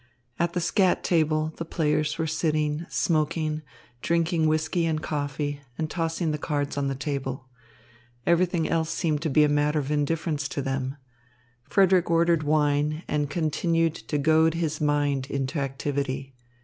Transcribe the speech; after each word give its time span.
At 0.39 0.53
the 0.53 0.59
skat 0.61 1.03
table, 1.03 1.53
the 1.57 1.63
players 1.63 2.17
were 2.17 2.25
sitting, 2.25 2.87
smoking, 2.89 3.61
drinking 4.01 4.47
whisky 4.47 4.87
and 4.87 4.99
coffee, 4.99 5.61
and 5.77 5.91
tossing 5.91 6.31
the 6.31 6.39
cards 6.39 6.75
on 6.75 6.87
the 6.87 6.95
table. 6.95 7.47
Everything 8.25 8.67
else 8.67 8.89
seemed 8.89 9.21
to 9.21 9.29
be 9.29 9.43
a 9.43 9.47
matter 9.47 9.77
of 9.77 9.91
indifference 9.91 10.49
to 10.49 10.61
them. 10.63 10.97
Frederick 11.69 12.09
ordered 12.09 12.41
wine 12.41 13.03
and 13.07 13.29
continued 13.29 13.93
to 13.93 14.17
goad 14.17 14.55
his 14.55 14.81
mind 14.81 15.27
into 15.27 15.59
activity. 15.59 16.33